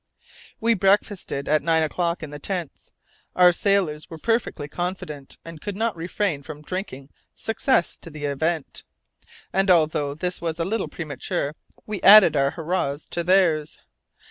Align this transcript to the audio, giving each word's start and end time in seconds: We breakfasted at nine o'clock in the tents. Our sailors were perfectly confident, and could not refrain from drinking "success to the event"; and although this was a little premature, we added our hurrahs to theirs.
We 0.59 0.73
breakfasted 0.73 1.47
at 1.47 1.61
nine 1.61 1.83
o'clock 1.83 2.23
in 2.23 2.31
the 2.31 2.39
tents. 2.39 2.91
Our 3.35 3.51
sailors 3.51 4.09
were 4.09 4.17
perfectly 4.17 4.67
confident, 4.67 5.37
and 5.45 5.61
could 5.61 5.75
not 5.75 5.95
refrain 5.95 6.41
from 6.41 6.63
drinking 6.63 7.11
"success 7.35 7.97
to 7.97 8.09
the 8.09 8.25
event"; 8.25 8.83
and 9.53 9.69
although 9.69 10.15
this 10.15 10.41
was 10.41 10.57
a 10.59 10.65
little 10.65 10.87
premature, 10.87 11.53
we 11.85 12.01
added 12.01 12.35
our 12.35 12.49
hurrahs 12.49 13.05
to 13.11 13.23
theirs. 13.23 13.77